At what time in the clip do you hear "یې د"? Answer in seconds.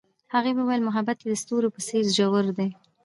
1.21-1.35